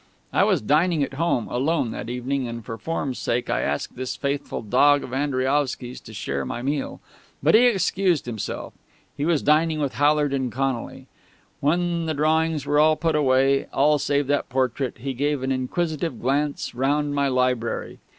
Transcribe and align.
I 0.33 0.43
was 0.45 0.63
dining 0.63 1.03
at 1.03 1.13
home, 1.13 1.47
alone, 1.47 1.91
that 1.91 2.09
evening, 2.09 2.47
and 2.47 2.65
for 2.65 2.75
form's 2.79 3.19
sake 3.19 3.51
I 3.51 3.61
asked 3.61 3.95
this 3.95 4.15
faithful 4.15 4.63
dog 4.63 5.03
of 5.03 5.13
Andriaovsky's 5.13 6.01
to 6.01 6.11
share 6.11 6.43
my 6.43 6.63
meal; 6.63 6.99
but 7.43 7.53
he 7.53 7.67
excused 7.67 8.25
himself 8.25 8.73
he 9.15 9.25
was 9.25 9.43
dining 9.43 9.77
with 9.79 9.93
Hallard 9.93 10.33
and 10.33 10.51
Connolly. 10.51 11.05
When 11.59 12.07
the 12.07 12.15
drawings 12.15 12.65
were 12.65 12.79
all 12.79 12.95
put 12.95 13.15
away, 13.15 13.65
all 13.71 13.99
save 13.99 14.25
that 14.25 14.49
portrait, 14.49 14.97
he 14.97 15.13
gave 15.13 15.43
an 15.43 15.51
inquisitive 15.51 16.19
glance 16.19 16.73
round 16.73 17.13
my 17.13 17.27
library. 17.27 17.99